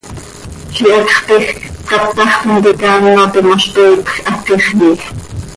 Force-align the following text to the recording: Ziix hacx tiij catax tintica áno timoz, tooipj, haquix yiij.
Ziix 0.75 1.11
hacx 1.15 1.19
tiij 1.27 1.47
catax 1.91 2.31
tintica 2.47 2.89
áno 3.13 3.25
timoz, 3.37 3.63
tooipj, 3.77 4.11
haquix 4.31 4.65
yiij. 4.77 4.99